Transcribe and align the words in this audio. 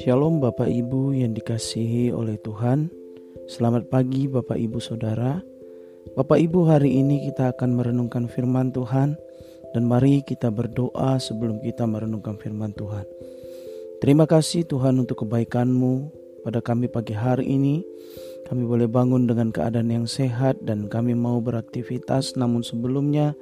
Shalom 0.00 0.40
Bapak 0.40 0.72
Ibu 0.72 1.12
yang 1.12 1.36
dikasihi 1.36 2.08
oleh 2.16 2.40
Tuhan. 2.40 2.88
Selamat 3.44 3.92
pagi 3.92 4.24
Bapak 4.24 4.56
Ibu 4.56 4.80
Saudara. 4.80 5.44
Bapak 6.16 6.40
Ibu 6.40 6.64
hari 6.64 6.96
ini 6.96 7.28
kita 7.28 7.52
akan 7.52 7.76
merenungkan 7.76 8.24
firman 8.32 8.72
Tuhan 8.72 9.20
Dan 9.76 9.84
mari 9.84 10.24
kita 10.24 10.48
berdoa 10.48 11.20
sebelum 11.20 11.60
kita 11.60 11.84
merenungkan 11.84 12.40
firman 12.40 12.72
Tuhan. 12.72 13.04
Terima 14.00 14.24
kasih 14.24 14.64
Tuhan 14.64 14.96
untuk 14.96 15.28
kebaikan-Mu 15.28 16.08
pada 16.40 16.64
kami 16.64 16.88
pagi 16.88 17.12
hari 17.12 17.52
ini. 17.52 17.84
Kami 18.48 18.64
boleh 18.64 18.88
bangun 18.88 19.28
dengan 19.28 19.52
keadaan 19.52 19.92
yang 19.92 20.08
sehat 20.08 20.56
dan 20.64 20.88
kami 20.88 21.12
mau 21.12 21.36
beraktivitas. 21.44 22.40
Namun 22.40 22.64
sebelumnya 22.64 23.36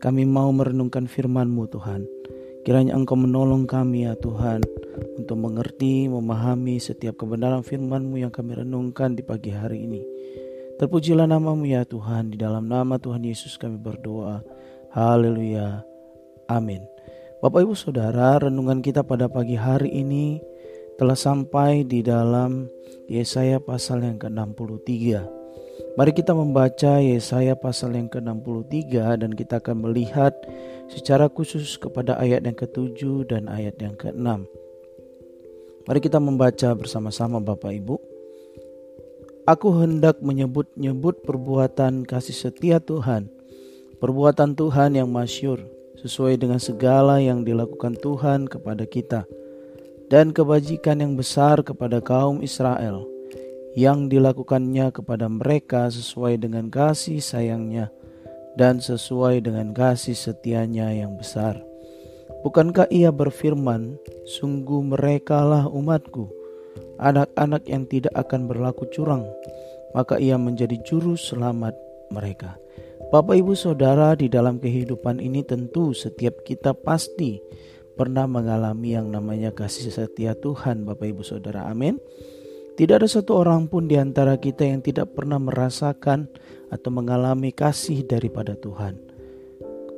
kami 0.00 0.24
mau 0.24 0.48
merenungkan 0.50 1.04
firman-Mu 1.04 1.68
Tuhan. 1.68 2.08
Kiranya 2.64 2.96
Engkau 2.96 3.16
menolong 3.16 3.68
kami 3.68 4.08
ya 4.08 4.16
Tuhan 4.16 4.64
untuk 5.16 5.36
mengerti, 5.36 6.08
memahami 6.08 6.80
setiap 6.80 7.20
kebenaran 7.20 7.60
firman-Mu 7.60 8.20
yang 8.20 8.32
kami 8.32 8.56
renungkan 8.56 9.12
di 9.12 9.20
pagi 9.20 9.52
hari 9.52 9.84
ini. 9.84 10.00
Terpujilah 10.80 11.28
namamu 11.28 11.68
ya 11.68 11.84
Tuhan, 11.84 12.32
di 12.32 12.40
dalam 12.40 12.64
nama 12.64 12.96
Tuhan 12.96 13.20
Yesus 13.20 13.60
kami 13.60 13.76
berdoa. 13.76 14.40
Haleluya. 14.96 15.84
Amin. 16.48 16.80
Bapak 17.44 17.64
Ibu 17.64 17.76
Saudara, 17.76 18.40
renungan 18.40 18.80
kita 18.80 19.04
pada 19.04 19.28
pagi 19.28 19.56
hari 19.56 19.92
ini 19.92 20.40
telah 20.96 21.16
sampai 21.16 21.84
di 21.84 22.04
dalam 22.04 22.68
Yesaya 23.08 23.60
pasal 23.60 24.04
yang 24.04 24.20
ke-63. 24.20 25.39
Mari 25.98 26.12
kita 26.16 26.32
membaca 26.32 27.02
Yesaya 27.02 27.58
pasal 27.58 27.96
yang 27.96 28.08
ke-63 28.08 29.20
dan 29.20 29.30
kita 29.34 29.60
akan 29.60 29.88
melihat 29.88 30.32
secara 30.88 31.28
khusus 31.28 31.76
kepada 31.76 32.16
ayat 32.16 32.44
yang 32.46 32.56
ke-7 32.56 33.00
dan 33.28 33.50
ayat 33.50 33.76
yang 33.82 33.98
ke-6. 33.98 34.46
Mari 35.88 36.00
kita 36.00 36.22
membaca 36.22 36.72
bersama-sama 36.76 37.42
Bapak 37.42 37.72
Ibu. 37.74 37.96
Aku 39.48 39.74
hendak 39.82 40.22
menyebut-nyebut 40.22 41.26
perbuatan 41.26 42.06
kasih 42.06 42.36
setia 42.36 42.78
Tuhan, 42.78 43.26
perbuatan 43.98 44.54
Tuhan 44.54 44.94
yang 44.94 45.10
masyur, 45.10 45.58
sesuai 46.00 46.40
dengan 46.40 46.62
segala 46.62 47.20
yang 47.20 47.44
dilakukan 47.44 47.98
Tuhan 48.00 48.48
kepada 48.48 48.88
kita 48.88 49.28
dan 50.08 50.32
kebajikan 50.32 50.98
yang 51.04 51.14
besar 51.14 51.60
kepada 51.60 52.00
kaum 52.00 52.40
Israel 52.40 53.04
yang 53.78 54.10
dilakukannya 54.10 54.90
kepada 54.90 55.30
mereka 55.30 55.86
sesuai 55.90 56.42
dengan 56.42 56.70
kasih 56.70 57.22
sayangnya 57.22 57.90
dan 58.58 58.82
sesuai 58.82 59.46
dengan 59.46 59.70
kasih 59.70 60.18
setianya 60.18 60.90
yang 60.90 61.14
besar. 61.14 61.58
Bukankah 62.40 62.88
ia 62.88 63.12
berfirman, 63.12 64.00
sungguh 64.24 64.80
merekalah 64.80 65.68
umatku, 65.68 66.32
anak-anak 66.96 67.68
yang 67.68 67.84
tidak 67.84 68.16
akan 68.16 68.48
berlaku 68.48 68.88
curang, 68.88 69.28
maka 69.92 70.16
ia 70.16 70.40
menjadi 70.40 70.80
juru 70.82 71.20
selamat 71.20 71.76
mereka. 72.08 72.56
Bapak 73.10 73.36
ibu 73.42 73.52
saudara 73.52 74.14
di 74.14 74.30
dalam 74.30 74.62
kehidupan 74.62 75.18
ini 75.18 75.42
tentu 75.42 75.92
setiap 75.92 76.46
kita 76.46 76.72
pasti 76.72 77.42
pernah 77.98 78.24
mengalami 78.24 78.96
yang 78.96 79.12
namanya 79.12 79.52
kasih 79.52 79.92
setia 79.92 80.32
Tuhan, 80.38 80.88
Bapak 80.88 81.10
Ibu 81.10 81.20
Saudara. 81.20 81.68
Amin. 81.68 82.00
Tidak 82.80 82.96
ada 82.96 83.04
satu 83.04 83.36
orang 83.36 83.68
pun 83.68 83.92
di 83.92 84.00
antara 84.00 84.40
kita 84.40 84.64
yang 84.64 84.80
tidak 84.80 85.12
pernah 85.12 85.36
merasakan 85.36 86.32
atau 86.72 86.88
mengalami 86.88 87.52
kasih 87.52 88.08
daripada 88.08 88.56
Tuhan. 88.56 88.96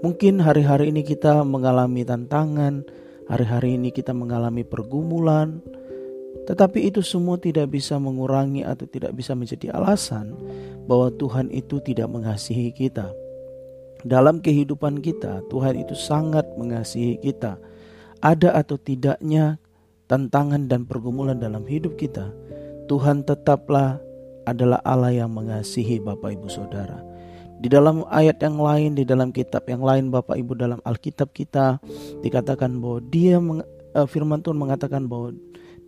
Mungkin 0.02 0.42
hari-hari 0.42 0.90
ini 0.90 1.06
kita 1.06 1.46
mengalami 1.46 2.02
tantangan, 2.02 2.82
hari-hari 3.30 3.78
ini 3.78 3.94
kita 3.94 4.10
mengalami 4.10 4.66
pergumulan, 4.66 5.62
tetapi 6.50 6.90
itu 6.90 7.06
semua 7.06 7.38
tidak 7.38 7.70
bisa 7.70 8.02
mengurangi 8.02 8.66
atau 8.66 8.90
tidak 8.90 9.14
bisa 9.14 9.38
menjadi 9.38 9.78
alasan 9.78 10.34
bahwa 10.90 11.14
Tuhan 11.14 11.54
itu 11.54 11.78
tidak 11.86 12.10
mengasihi 12.10 12.74
kita. 12.74 13.14
Dalam 14.02 14.42
kehidupan 14.42 14.98
kita, 14.98 15.46
Tuhan 15.54 15.78
itu 15.78 15.94
sangat 15.94 16.50
mengasihi 16.58 17.14
kita 17.22 17.62
ada 18.18 18.58
atau 18.58 18.74
tidaknya 18.74 19.62
tantangan 20.10 20.66
dan 20.66 20.82
pergumulan 20.82 21.38
dalam 21.38 21.62
hidup 21.62 21.94
kita, 21.94 22.34
Tuhan 22.90 23.22
tetaplah 23.22 23.98
adalah 24.46 24.82
Allah 24.82 25.14
yang 25.14 25.30
mengasihi 25.30 26.02
Bapak 26.02 26.34
Ibu 26.34 26.48
Saudara. 26.50 26.98
Di 27.62 27.70
dalam 27.70 28.02
ayat 28.10 28.42
yang 28.42 28.58
lain, 28.58 28.98
di 28.98 29.06
dalam 29.06 29.30
kitab 29.30 29.62
yang 29.70 29.86
lain 29.86 30.10
Bapak 30.10 30.34
Ibu 30.34 30.58
dalam 30.58 30.82
Alkitab 30.82 31.30
kita 31.30 31.78
dikatakan 32.18 32.74
bahwa 32.82 32.98
dia 33.06 33.38
uh, 33.38 34.06
firman 34.10 34.42
Tuhan 34.42 34.58
mengatakan 34.58 35.06
bahwa 35.06 35.30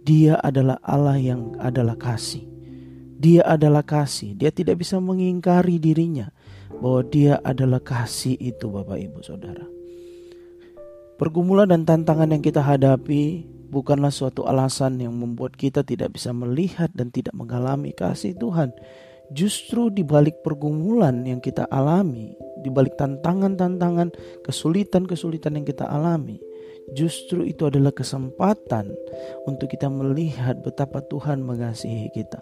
dia 0.07 0.39
adalah 0.39 0.79
Allah 0.87 1.19
yang 1.19 1.59
adalah 1.59 1.99
kasih. 1.99 2.47
Dia 3.19 3.43
adalah 3.43 3.83
kasih. 3.83 4.39
Dia 4.39 4.55
tidak 4.55 4.87
bisa 4.87 5.03
mengingkari 5.03 5.83
dirinya 5.83 6.31
bahwa 6.79 7.03
dia 7.11 7.43
adalah 7.43 7.83
kasih 7.83 8.39
itu 8.39 8.71
Bapak 8.71 9.01
Ibu 9.01 9.21
Saudara. 9.27 9.67
Pergumulan 11.19 11.71
dan 11.71 11.83
tantangan 11.83 12.31
yang 12.31 12.43
kita 12.43 12.63
hadapi 12.63 13.47
bukanlah 13.75 14.15
suatu 14.15 14.47
alasan 14.47 15.03
yang 15.03 15.19
membuat 15.19 15.59
kita 15.59 15.83
tidak 15.83 16.15
bisa 16.15 16.31
melihat 16.31 16.95
dan 16.95 17.11
tidak 17.11 17.35
mengalami 17.35 17.91
kasih 17.91 18.39
Tuhan. 18.39 18.71
Justru 19.35 19.91
di 19.91 20.07
balik 20.07 20.47
pergumulan 20.47 21.27
yang 21.27 21.43
kita 21.43 21.67
alami, 21.67 22.39
di 22.63 22.71
balik 22.71 22.95
tantangan-tantangan, 22.95 24.15
kesulitan-kesulitan 24.47 25.59
yang 25.59 25.67
kita 25.67 25.91
alami, 25.91 26.39
justru 26.95 27.43
itu 27.43 27.67
adalah 27.67 27.91
kesempatan 27.91 28.95
untuk 29.51 29.73
kita 29.73 29.91
melihat 29.91 30.63
betapa 30.63 31.03
Tuhan 31.11 31.43
mengasihi 31.43 32.15
kita. 32.15 32.39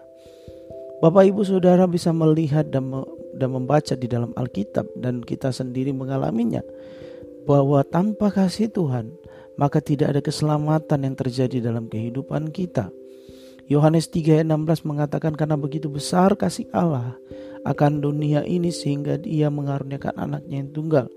Bapak 1.01 1.23
Ibu 1.33 1.41
Saudara 1.43 1.89
bisa 1.89 2.13
melihat 2.13 2.69
dan 2.69 2.93
dan 3.33 3.49
membaca 3.49 3.97
di 3.97 4.05
dalam 4.05 4.31
Alkitab 4.37 4.85
dan 4.99 5.19
kita 5.25 5.49
sendiri 5.49 5.89
mengalaminya 5.91 6.61
bahwa 7.43 7.83
tanpa 7.83 8.31
kasih 8.31 8.71
Tuhan, 8.71 9.11
maka 9.55 9.79
tidak 9.79 10.17
ada 10.17 10.21
keselamatan 10.21 11.05
yang 11.05 11.15
terjadi 11.17 11.69
dalam 11.71 11.85
kehidupan 11.89 12.49
kita. 12.49 12.89
Yohanes 13.71 14.11
3 14.11 14.43
ayat 14.43 14.47
16 14.51 14.83
mengatakan 14.83 15.33
karena 15.39 15.55
begitu 15.55 15.87
besar 15.87 16.35
kasih 16.35 16.67
Allah 16.75 17.15
akan 17.63 18.03
dunia 18.03 18.43
ini 18.43 18.75
sehingga 18.75 19.15
ia 19.23 19.47
mengaruniakan 19.47 20.19
anaknya 20.19 20.67
yang 20.67 20.71
tunggal 20.75 21.07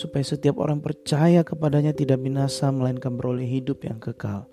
supaya 0.00 0.24
setiap 0.24 0.56
orang 0.56 0.80
percaya 0.80 1.44
kepadanya 1.44 1.92
tidak 1.92 2.24
binasa 2.24 2.72
melainkan 2.72 3.20
beroleh 3.20 3.44
hidup 3.44 3.84
yang 3.84 4.00
kekal. 4.00 4.48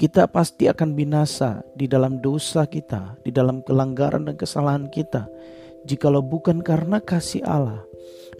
Kita 0.00 0.24
pasti 0.32 0.64
akan 0.64 0.96
binasa 0.96 1.60
di 1.76 1.84
dalam 1.84 2.24
dosa 2.24 2.64
kita, 2.64 3.20
di 3.20 3.28
dalam 3.28 3.60
kelanggaran 3.60 4.24
dan 4.24 4.40
kesalahan 4.40 4.88
kita. 4.88 5.28
Jikalau 5.84 6.24
bukan 6.24 6.64
karena 6.64 7.04
kasih 7.04 7.44
Allah, 7.44 7.84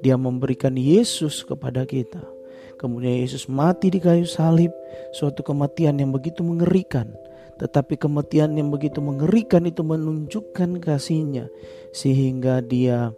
dia 0.01 0.17
memberikan 0.17 0.73
Yesus 0.73 1.45
kepada 1.45 1.85
kita. 1.85 2.40
Kemudian 2.81 3.21
Yesus 3.21 3.45
mati 3.45 3.93
di 3.93 4.01
kayu 4.01 4.25
salib, 4.25 4.73
suatu 5.13 5.45
kematian 5.45 6.01
yang 6.01 6.17
begitu 6.17 6.41
mengerikan. 6.41 7.13
Tetapi 7.61 8.01
kematian 8.01 8.57
yang 8.57 8.73
begitu 8.73 9.05
mengerikan 9.05 9.69
itu 9.69 9.85
menunjukkan 9.85 10.81
kasihnya 10.81 11.53
sehingga 11.93 12.65
dia 12.65 13.13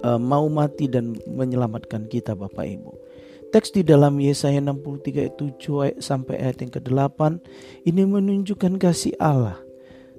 uh, 0.00 0.16
mau 0.16 0.48
mati 0.48 0.88
dan 0.88 1.12
menyelamatkan 1.28 2.08
kita 2.08 2.32
Bapak 2.32 2.64
Ibu. 2.64 2.92
Teks 3.52 3.68
di 3.76 3.84
dalam 3.84 4.16
Yesaya 4.16 4.64
63 4.64 5.28
ayat 5.28 5.34
7 5.36 5.84
ayat 5.84 5.96
sampai 6.00 6.40
ayat 6.40 6.56
yang 6.64 6.72
ke-8 6.72 7.20
ini 7.84 8.02
menunjukkan 8.08 8.80
kasih 8.80 9.12
Allah. 9.20 9.60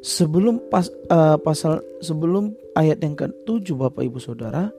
Sebelum 0.05 0.69
pas, 0.69 0.85
uh, 1.09 1.41
pasal 1.41 1.81
sebelum 1.97 2.53
ayat 2.77 3.01
yang 3.01 3.17
ke-7 3.17 3.73
Bapak 3.73 4.05
Ibu 4.05 4.21
Saudara, 4.21 4.69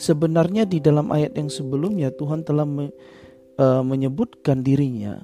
Sebenarnya 0.00 0.64
di 0.64 0.80
dalam 0.80 1.12
ayat 1.12 1.36
yang 1.36 1.52
sebelumnya 1.52 2.08
Tuhan 2.16 2.40
telah 2.40 2.64
me, 2.64 2.88
uh, 3.60 3.84
menyebutkan 3.84 4.64
dirinya 4.64 5.20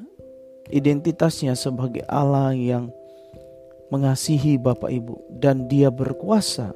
identitasnya 0.68 1.56
sebagai 1.56 2.04
Allah 2.12 2.52
yang 2.52 2.92
mengasihi 3.88 4.60
Bapak 4.60 4.92
Ibu 4.92 5.40
dan 5.40 5.64
dia 5.70 5.88
berkuasa 5.88 6.74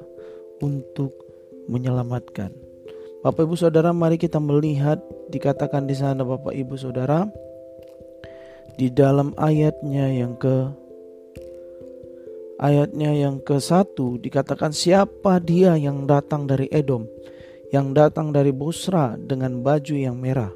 untuk 0.63 1.13
menyelamatkan. 1.69 2.49
Bapak 3.21 3.45
Ibu 3.45 3.53
Saudara, 3.53 3.93
mari 3.93 4.17
kita 4.17 4.41
melihat 4.41 4.97
dikatakan 5.29 5.85
di 5.85 5.93
sana 5.93 6.25
Bapak 6.25 6.57
Ibu 6.57 6.73
Saudara 6.79 7.29
di 8.81 8.89
dalam 8.89 9.37
ayatnya 9.37 10.09
yang 10.09 10.33
ke 10.41 10.73
ayatnya 12.57 13.13
yang 13.13 13.37
ke 13.43 13.61
satu 13.61 14.17
dikatakan 14.17 14.73
siapa 14.73 15.37
dia 15.37 15.77
yang 15.77 16.09
datang 16.09 16.49
dari 16.49 16.65
Edom 16.73 17.05
yang 17.71 17.95
datang 17.95 18.35
dari 18.35 18.51
Busra 18.51 19.15
dengan 19.15 19.63
baju 19.63 19.95
yang 19.95 20.19
merah. 20.19 20.51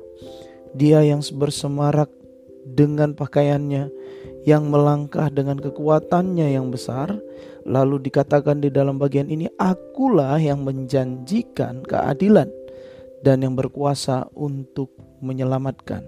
Dia 0.76 1.04
yang 1.04 1.24
bersemarak 1.24 2.12
dengan 2.68 3.16
pakaiannya, 3.16 3.90
yang 4.44 4.68
melangkah 4.68 5.32
dengan 5.32 5.58
kekuatannya 5.58 6.52
yang 6.52 6.70
besar. 6.70 7.16
Lalu 7.66 8.12
dikatakan 8.12 8.62
di 8.62 8.70
dalam 8.70 9.02
bagian 9.02 9.32
ini, 9.32 9.50
"Akulah 9.58 10.38
yang 10.38 10.62
menjanjikan 10.68 11.82
keadilan 11.82 12.52
dan 13.26 13.42
yang 13.42 13.58
berkuasa 13.58 14.30
untuk 14.38 14.94
menyelamatkan. 15.26 16.06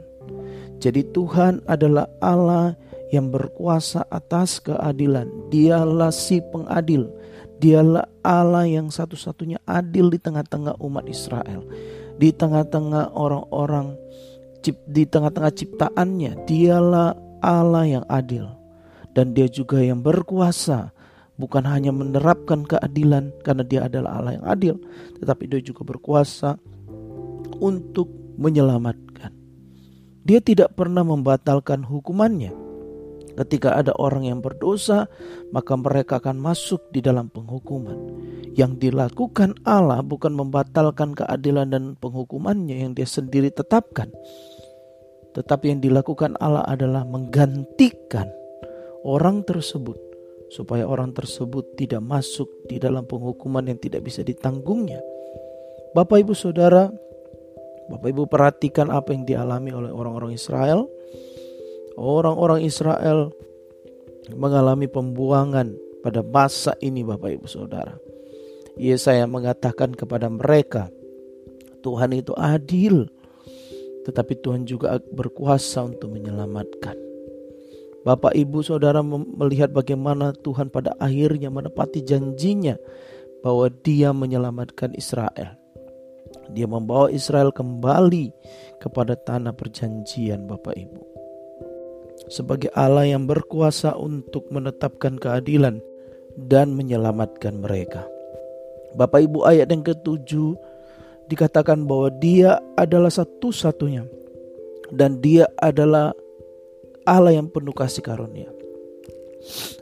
Jadi 0.78 1.02
Tuhan 1.10 1.66
adalah 1.66 2.06
Allah 2.22 2.78
yang 3.10 3.34
berkuasa 3.34 4.06
atas 4.14 4.62
keadilan. 4.62 5.26
Dialah 5.50 6.14
si 6.14 6.38
pengadil. 6.54 7.10
Dialah 7.58 8.06
Allah 8.22 8.70
yang 8.70 8.94
satu-satunya 8.94 9.58
adil 9.66 10.14
di 10.14 10.22
tengah-tengah 10.22 10.78
umat 10.78 11.10
Israel. 11.10 11.66
Di 12.18 12.30
tengah-tengah 12.34 13.14
orang-orang 13.14 13.98
di 14.68 15.04
tengah-tengah 15.08 15.54
ciptaannya, 15.54 16.44
dialah 16.44 17.16
Allah 17.40 17.86
yang 17.88 18.06
adil. 18.12 18.52
Dan 19.16 19.34
dia 19.34 19.50
juga 19.50 19.82
yang 19.82 20.04
berkuasa 20.04 20.94
bukan 21.38 21.64
hanya 21.66 21.94
menerapkan 21.94 22.66
keadilan 22.66 23.34
karena 23.46 23.64
dia 23.66 23.82
adalah 23.86 24.22
Allah 24.22 24.34
yang 24.38 24.46
adil, 24.46 24.76
tetapi 25.22 25.50
dia 25.50 25.62
juga 25.62 25.86
berkuasa 25.86 26.58
untuk 27.58 28.10
menyelamatkan. 28.38 29.34
Dia 30.28 30.44
tidak 30.44 30.76
pernah 30.76 31.08
membatalkan 31.08 31.88
hukumannya. 31.88 32.67
Ketika 33.38 33.78
ada 33.78 33.94
orang 34.02 34.26
yang 34.26 34.42
berdosa, 34.42 35.06
maka 35.54 35.78
mereka 35.78 36.18
akan 36.18 36.42
masuk 36.42 36.90
di 36.90 37.06
dalam 37.06 37.30
penghukuman. 37.30 37.94
Yang 38.58 38.90
dilakukan 38.90 39.54
Allah 39.62 40.02
bukan 40.02 40.34
membatalkan 40.34 41.14
keadilan 41.14 41.70
dan 41.70 41.84
penghukumannya 42.02 42.82
yang 42.82 42.92
dia 42.98 43.06
sendiri 43.06 43.54
tetapkan. 43.54 44.10
Tetapi 45.38 45.70
yang 45.70 45.82
dilakukan 45.86 46.34
Allah 46.42 46.66
adalah 46.66 47.06
menggantikan 47.06 48.26
orang 49.06 49.46
tersebut 49.46 50.02
supaya 50.50 50.90
orang 50.90 51.14
tersebut 51.14 51.78
tidak 51.78 52.02
masuk 52.02 52.50
di 52.66 52.82
dalam 52.82 53.06
penghukuman 53.06 53.70
yang 53.70 53.78
tidak 53.78 54.02
bisa 54.02 54.26
ditanggungnya. 54.26 54.98
Bapak 55.94 56.26
Ibu 56.26 56.34
Saudara, 56.34 56.90
Bapak 57.88 58.10
Ibu 58.12 58.26
perhatikan 58.26 58.90
apa 58.90 59.14
yang 59.14 59.24
dialami 59.30 59.72
oleh 59.72 59.92
orang-orang 59.94 60.34
Israel. 60.34 60.90
Orang-orang 61.98 62.62
Israel 62.62 63.34
mengalami 64.38 64.86
pembuangan 64.86 65.74
pada 66.06 66.22
masa 66.22 66.78
ini 66.78 67.02
Bapak 67.02 67.42
Ibu 67.42 67.48
Saudara. 67.50 67.98
Yesaya 68.78 69.26
mengatakan 69.26 69.98
kepada 69.98 70.30
mereka, 70.30 70.94
Tuhan 71.82 72.14
itu 72.14 72.38
adil, 72.38 73.10
tetapi 74.06 74.38
Tuhan 74.46 74.70
juga 74.70 75.02
berkuasa 75.10 75.90
untuk 75.90 76.14
menyelamatkan. 76.14 76.94
Bapak, 78.06 78.38
ibu, 78.40 78.64
saudara 78.64 79.04
melihat 79.04 79.74
bagaimana 79.74 80.32
Tuhan 80.32 80.72
pada 80.72 80.96
akhirnya 80.96 81.52
menepati 81.52 82.06
janjinya 82.08 82.80
bahwa 83.44 83.68
Dia 83.84 84.16
menyelamatkan 84.16 84.96
Israel. 84.96 85.60
Dia 86.56 86.70
membawa 86.70 87.12
Israel 87.12 87.52
kembali 87.52 88.32
kepada 88.80 89.18
tanah 89.20 89.52
perjanjian, 89.52 90.48
Bapak 90.48 90.78
Ibu. 90.80 91.17
Sebagai 92.28 92.68
Allah 92.76 93.08
yang 93.08 93.24
berkuasa 93.24 93.96
untuk 93.96 94.52
menetapkan 94.52 95.16
keadilan 95.16 95.80
dan 96.36 96.76
menyelamatkan 96.76 97.64
mereka. 97.64 98.04
Bapak 98.94 99.26
Ibu 99.26 99.48
ayat 99.48 99.72
yang 99.72 99.84
ketujuh 99.84 100.56
dikatakan 101.32 101.88
bahwa 101.88 102.12
dia 102.20 102.60
adalah 102.76 103.12
satu-satunya 103.12 104.06
dan 104.92 105.20
dia 105.20 105.48
adalah 105.60 106.16
Allah 107.08 107.40
yang 107.40 107.48
penuh 107.48 107.76
kasih 107.76 108.04
karunia. 108.04 108.52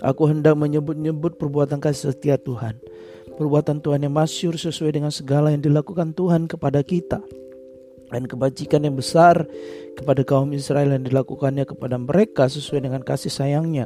Aku 0.05 0.29
hendak 0.29 0.53
menyebut-nyebut 0.53 1.41
perbuatan 1.41 1.81
kasih 1.81 2.13
setia 2.13 2.37
Tuhan. 2.37 2.77
Perbuatan 3.35 3.81
Tuhan 3.81 4.05
yang 4.05 4.13
masyur 4.13 4.55
sesuai 4.55 4.95
dengan 4.95 5.11
segala 5.11 5.51
yang 5.51 5.59
dilakukan 5.59 6.13
Tuhan 6.13 6.45
kepada 6.45 6.85
kita. 6.85 7.19
Dan 8.09 8.29
kebajikan 8.29 8.85
yang 8.85 8.97
besar 8.97 9.45
kepada 9.97 10.21
kaum 10.21 10.53
Israel 10.53 10.93
yang 10.93 11.03
dilakukannya 11.05 11.65
kepada 11.65 11.97
mereka 11.97 12.49
sesuai 12.49 12.85
dengan 12.85 13.01
kasih 13.01 13.33
sayangnya. 13.33 13.85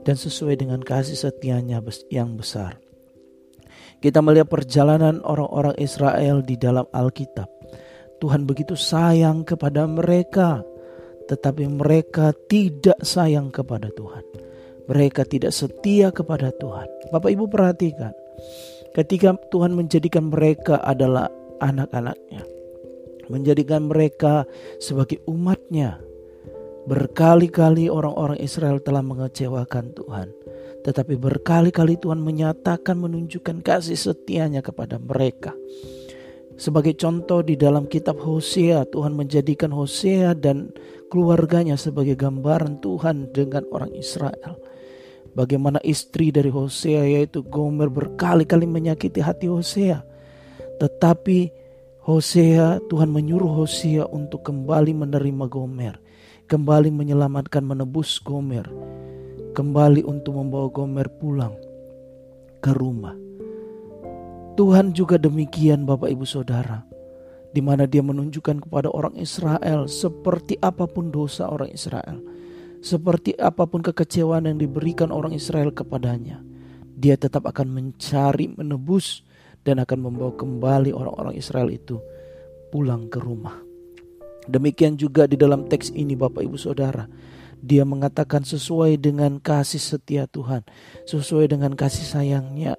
Dan 0.00 0.16
sesuai 0.16 0.56
dengan 0.56 0.80
kasih 0.80 1.16
setianya 1.16 1.84
yang 2.08 2.36
besar. 2.36 2.80
Kita 4.00 4.24
melihat 4.24 4.48
perjalanan 4.48 5.20
orang-orang 5.20 5.76
Israel 5.76 6.40
di 6.40 6.56
dalam 6.56 6.88
Alkitab. 6.88 7.48
Tuhan 8.20 8.48
begitu 8.48 8.76
sayang 8.76 9.44
kepada 9.44 9.84
mereka 9.84 10.64
tetapi 11.30 11.70
mereka 11.70 12.34
tidak 12.50 12.98
sayang 13.06 13.54
kepada 13.54 13.86
Tuhan. 13.94 14.26
Mereka 14.90 15.22
tidak 15.30 15.54
setia 15.54 16.10
kepada 16.10 16.50
Tuhan. 16.50 16.90
Bapak 17.14 17.30
Ibu 17.30 17.46
perhatikan, 17.46 18.10
ketika 18.98 19.38
Tuhan 19.54 19.78
menjadikan 19.78 20.26
mereka 20.26 20.82
adalah 20.82 21.30
anak-anaknya, 21.62 22.42
menjadikan 23.30 23.86
mereka 23.86 24.44
sebagai 24.82 25.22
umatnya, 25.30 26.02
berkali-kali 26.90 27.86
orang-orang 27.86 28.42
Israel 28.42 28.82
telah 28.82 29.00
mengecewakan 29.06 29.94
Tuhan. 29.94 30.28
Tetapi 30.80 31.14
berkali-kali 31.20 32.00
Tuhan 32.00 32.18
menyatakan 32.24 32.96
menunjukkan 32.98 33.62
kasih 33.62 33.96
setianya 34.00 34.64
kepada 34.64 34.96
mereka. 34.98 35.52
Sebagai 36.60 36.92
contoh 36.92 37.40
di 37.40 37.56
dalam 37.56 37.88
kitab 37.88 38.20
Hosea, 38.20 38.84
Tuhan 38.88 39.16
menjadikan 39.16 39.72
Hosea 39.72 40.36
dan 40.36 40.72
keluarganya 41.08 41.80
sebagai 41.80 42.16
gambaran 42.16 42.84
Tuhan 42.84 43.32
dengan 43.32 43.64
orang 43.72 43.92
Israel. 43.96 44.60
Bagaimana 45.32 45.78
istri 45.86 46.28
dari 46.34 46.50
Hosea 46.50 47.06
yaitu 47.06 47.46
Gomer 47.46 47.88
berkali-kali 47.88 48.66
menyakiti 48.66 49.22
hati 49.22 49.46
Hosea. 49.48 50.02
Tetapi 50.80 51.59
Hosea, 52.10 52.82
Tuhan 52.90 53.14
menyuruh 53.14 53.62
Hosea 53.62 54.02
untuk 54.10 54.42
kembali 54.42 54.98
menerima 54.98 55.46
Gomer. 55.46 56.02
Kembali 56.50 56.90
menyelamatkan 56.90 57.62
menebus 57.62 58.18
Gomer. 58.18 58.66
Kembali 59.54 60.02
untuk 60.02 60.34
membawa 60.42 60.66
Gomer 60.74 61.06
pulang 61.06 61.54
ke 62.58 62.74
rumah. 62.74 63.14
Tuhan 64.58 64.90
juga 64.90 65.22
demikian 65.22 65.86
Bapak 65.86 66.10
Ibu 66.10 66.26
Saudara 66.26 66.82
di 67.50 67.62
mana 67.62 67.86
dia 67.86 68.02
menunjukkan 68.02 68.66
kepada 68.66 68.90
orang 68.90 69.18
Israel 69.18 69.90
seperti 69.90 70.58
apa 70.62 70.86
pun 70.86 71.10
dosa 71.10 71.50
orang 71.50 71.70
Israel, 71.74 72.22
seperti 72.78 73.34
apa 73.38 73.66
pun 73.66 73.82
kekecewaan 73.82 74.46
yang 74.46 74.58
diberikan 74.58 75.10
orang 75.10 75.34
Israel 75.34 75.74
kepadanya, 75.74 76.42
dia 76.94 77.18
tetap 77.18 77.46
akan 77.50 77.74
mencari, 77.74 78.54
menebus, 78.54 79.26
dan 79.64 79.82
akan 79.82 79.98
membawa 80.10 80.32
kembali 80.36 80.90
orang-orang 80.94 81.36
Israel 81.36 81.68
itu 81.68 82.00
pulang 82.72 83.10
ke 83.12 83.18
rumah. 83.20 83.58
Demikian 84.48 84.96
juga 84.96 85.28
di 85.28 85.36
dalam 85.36 85.68
teks 85.68 85.92
ini, 85.92 86.16
Bapak 86.16 86.42
Ibu 86.42 86.56
Saudara, 86.56 87.04
dia 87.60 87.84
mengatakan 87.84 88.40
sesuai 88.40 88.96
dengan 88.96 89.36
kasih 89.36 89.80
setia 89.80 90.24
Tuhan, 90.24 90.64
sesuai 91.04 91.52
dengan 91.52 91.76
kasih 91.76 92.06
sayangnya, 92.08 92.74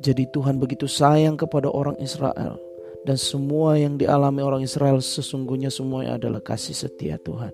jadi 0.00 0.24
Tuhan 0.32 0.56
begitu 0.56 0.88
sayang 0.88 1.36
kepada 1.36 1.68
orang 1.68 2.00
Israel 2.00 2.56
dan 3.04 3.20
semua 3.20 3.76
yang 3.76 4.00
dialami 4.00 4.40
orang 4.40 4.64
Israel 4.64 5.04
sesungguhnya 5.04 5.68
semuanya 5.68 6.16
adalah 6.16 6.40
kasih 6.40 6.72
setia 6.72 7.20
Tuhan. 7.20 7.52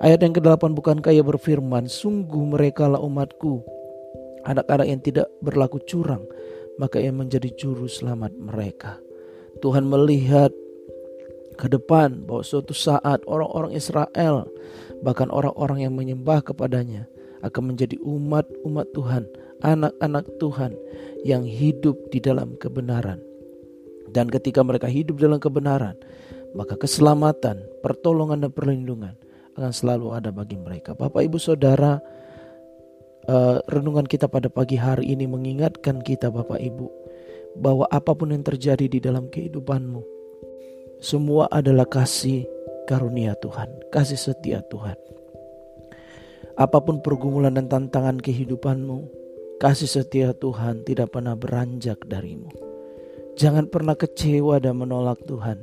Ayat 0.00 0.24
yang 0.24 0.34
ke-8 0.34 0.72
bukankah 0.74 1.12
ia 1.14 1.22
berfirman, 1.22 1.86
sungguh 1.86 2.56
mereka 2.56 2.90
lah 2.90 2.98
umatku, 2.98 3.62
anak-anak 4.48 4.86
yang 4.88 5.00
tidak 5.04 5.28
berlaku 5.38 5.78
curang, 5.86 6.24
maka 6.80 7.00
ia 7.00 7.12
menjadi 7.12 7.52
juru 7.56 7.88
selamat 7.88 8.32
mereka. 8.36 9.00
Tuhan 9.60 9.84
melihat 9.88 10.52
ke 11.60 11.68
depan 11.68 12.24
bahwa 12.24 12.42
suatu 12.42 12.72
saat 12.72 13.20
orang-orang 13.28 13.76
Israel, 13.76 14.48
bahkan 15.04 15.28
orang-orang 15.28 15.84
yang 15.84 15.94
menyembah 15.94 16.40
kepadanya, 16.40 17.06
akan 17.42 17.74
menjadi 17.74 17.98
umat-umat 18.00 18.86
Tuhan, 18.94 19.28
anak-anak 19.60 20.26
Tuhan 20.38 20.72
yang 21.26 21.44
hidup 21.44 21.98
di 22.10 22.22
dalam 22.22 22.56
kebenaran. 22.56 23.20
Dan 24.12 24.28
ketika 24.28 24.60
mereka 24.62 24.88
hidup 24.88 25.18
dalam 25.18 25.40
kebenaran, 25.40 25.96
maka 26.52 26.76
keselamatan, 26.76 27.64
pertolongan 27.80 28.44
dan 28.44 28.52
perlindungan 28.52 29.14
akan 29.56 29.72
selalu 29.72 30.16
ada 30.16 30.32
bagi 30.32 30.56
mereka. 30.56 30.92
Bapak 30.96 31.24
Ibu 31.28 31.36
Saudara, 31.40 32.00
uh, 33.28 33.62
renungan 33.68 34.06
kita 34.06 34.26
pada 34.30 34.48
pagi 34.48 34.78
hari 34.78 35.12
ini 35.12 35.28
mengingatkan 35.28 36.00
kita 36.00 36.30
Bapak 36.32 36.58
Ibu 36.58 36.86
bahwa 37.58 37.84
apa 37.92 38.16
pun 38.16 38.32
yang 38.32 38.42
terjadi 38.42 38.88
di 38.88 38.98
dalam 38.98 39.28
kehidupanmu, 39.28 40.02
semua 41.04 41.50
adalah 41.52 41.84
kasih 41.84 42.48
karunia 42.88 43.36
Tuhan, 43.38 43.68
kasih 43.92 44.16
setia 44.16 44.64
Tuhan. 44.72 44.96
Apa 46.56 46.84
pun 46.84 47.00
pergumulan 47.00 47.56
dan 47.56 47.68
tantangan 47.68 48.20
kehidupanmu, 48.20 49.22
Kasih 49.62 49.86
setia 49.86 50.34
Tuhan 50.34 50.82
tidak 50.82 51.14
pernah 51.14 51.38
beranjak 51.38 52.02
darimu. 52.10 52.50
Jangan 53.38 53.70
pernah 53.70 53.94
kecewa 53.94 54.58
dan 54.58 54.74
menolak 54.74 55.22
Tuhan. 55.22 55.62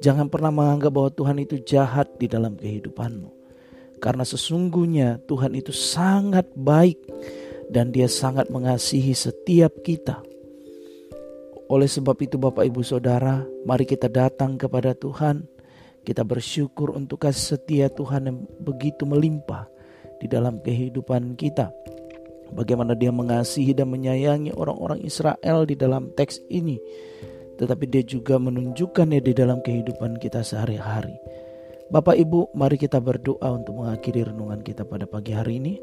Jangan 0.00 0.32
pernah 0.32 0.48
menganggap 0.48 0.88
bahwa 0.88 1.12
Tuhan 1.12 1.36
itu 1.44 1.60
jahat 1.60 2.08
di 2.16 2.24
dalam 2.24 2.56
kehidupanmu. 2.56 3.43
Karena 4.04 4.20
sesungguhnya 4.20 5.24
Tuhan 5.24 5.56
itu 5.56 5.72
sangat 5.72 6.44
baik 6.52 7.00
dan 7.72 7.88
dia 7.88 8.04
sangat 8.04 8.52
mengasihi 8.52 9.16
setiap 9.16 9.80
kita. 9.80 10.20
Oleh 11.72 11.88
sebab 11.88 12.20
itu 12.20 12.36
Bapak 12.36 12.68
Ibu 12.68 12.84
Saudara, 12.84 13.40
mari 13.64 13.88
kita 13.88 14.12
datang 14.12 14.60
kepada 14.60 14.92
Tuhan. 14.92 15.48
Kita 16.04 16.20
bersyukur 16.20 16.92
untuk 16.92 17.24
kasih 17.24 17.56
setia 17.56 17.88
Tuhan 17.88 18.28
yang 18.28 18.38
begitu 18.60 19.08
melimpah 19.08 19.64
di 20.20 20.28
dalam 20.28 20.60
kehidupan 20.60 21.32
kita. 21.40 21.72
Bagaimana 22.52 22.92
dia 22.92 23.08
mengasihi 23.08 23.72
dan 23.72 23.88
menyayangi 23.88 24.52
orang-orang 24.52 25.00
Israel 25.00 25.64
di 25.64 25.80
dalam 25.80 26.12
teks 26.12 26.44
ini. 26.52 26.76
Tetapi 27.56 27.88
dia 27.88 28.04
juga 28.04 28.36
menunjukkannya 28.36 29.24
di 29.24 29.32
dalam 29.32 29.64
kehidupan 29.64 30.20
kita 30.20 30.44
sehari-hari. 30.44 31.16
Bapak 31.92 32.16
Ibu, 32.16 32.56
mari 32.56 32.80
kita 32.80 32.96
berdoa 32.96 33.44
untuk 33.52 33.84
mengakhiri 33.84 34.32
renungan 34.32 34.64
kita 34.64 34.88
pada 34.88 35.04
pagi 35.04 35.36
hari 35.36 35.60
ini. 35.60 35.76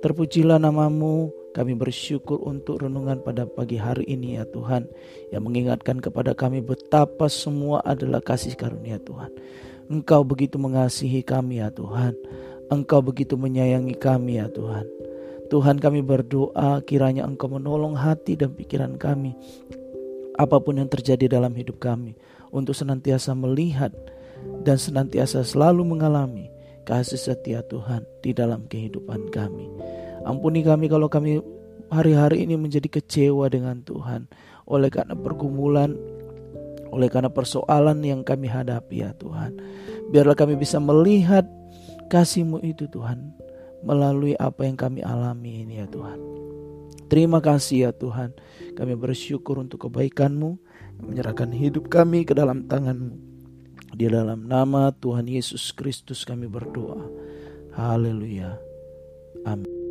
Terpujilah 0.00 0.56
namamu, 0.56 1.28
kami 1.52 1.76
bersyukur 1.76 2.40
untuk 2.40 2.80
renungan 2.80 3.20
pada 3.20 3.44
pagi 3.44 3.76
hari 3.76 4.08
ini 4.08 4.40
ya 4.40 4.48
Tuhan. 4.48 4.88
Yang 5.28 5.42
mengingatkan 5.44 6.00
kepada 6.00 6.32
kami 6.32 6.64
betapa 6.64 7.28
semua 7.28 7.84
adalah 7.84 8.24
kasih 8.24 8.56
karunia 8.56 8.96
Tuhan. 9.04 9.28
Engkau 9.92 10.24
begitu 10.24 10.56
mengasihi 10.56 11.20
kami 11.20 11.60
ya 11.60 11.68
Tuhan. 11.68 12.16
Engkau 12.72 13.04
begitu 13.04 13.36
menyayangi 13.36 14.00
kami 14.00 14.40
ya 14.40 14.48
Tuhan. 14.48 14.88
Tuhan 15.52 15.76
kami 15.76 16.00
berdoa 16.00 16.80
kiranya 16.88 17.28
Engkau 17.28 17.52
menolong 17.52 17.92
hati 17.92 18.32
dan 18.32 18.56
pikiran 18.56 18.96
kami. 18.96 19.36
Apa 20.40 20.56
pun 20.56 20.80
yang 20.80 20.88
terjadi 20.88 21.28
dalam 21.28 21.52
hidup 21.52 21.84
kami. 21.84 22.16
Untuk 22.48 22.72
senantiasa 22.72 23.36
melihat 23.36 23.92
dan 24.64 24.80
senantiasa 24.80 25.44
selalu 25.44 25.84
mengalami 25.84 26.48
kasih 26.84 27.20
setia 27.20 27.60
Tuhan 27.64 28.04
di 28.20 28.36
dalam 28.36 28.68
kehidupan 28.68 29.32
kami. 29.32 29.68
Ampuni 30.24 30.64
kami 30.64 30.88
kalau 30.88 31.08
kami 31.08 31.40
hari-hari 31.92 32.44
ini 32.44 32.56
menjadi 32.56 32.88
kecewa 32.88 33.48
dengan 33.52 33.84
Tuhan 33.84 34.28
oleh 34.64 34.88
karena 34.88 35.12
pergumulan, 35.16 35.96
oleh 36.92 37.08
karena 37.12 37.28
persoalan 37.28 38.00
yang 38.04 38.24
kami 38.24 38.48
hadapi 38.48 39.04
ya 39.04 39.12
Tuhan. 39.20 39.56
Biarlah 40.12 40.36
kami 40.36 40.56
bisa 40.56 40.80
melihat 40.80 41.44
kasih-Mu 42.08 42.60
itu 42.64 42.88
Tuhan 42.88 43.32
melalui 43.84 44.32
apa 44.40 44.64
yang 44.64 44.76
kami 44.76 45.04
alami 45.04 45.64
ini 45.64 45.84
ya 45.84 45.86
Tuhan. 45.88 46.16
Terima 47.12 47.38
kasih 47.44 47.88
ya 47.88 47.90
Tuhan. 47.92 48.32
Kami 48.74 48.96
bersyukur 48.96 49.60
untuk 49.60 49.88
kebaikan-Mu, 49.88 50.56
menyerahkan 51.04 51.52
hidup 51.52 51.92
kami 51.92 52.24
ke 52.24 52.32
dalam 52.32 52.64
tangan-Mu. 52.64 53.33
Di 53.94 54.10
dalam 54.10 54.50
nama 54.50 54.90
Tuhan 54.90 55.30
Yesus 55.30 55.70
Kristus 55.70 56.26
kami 56.26 56.50
berdoa. 56.50 56.98
Haleluya. 57.78 58.58
Amin. 59.46 59.83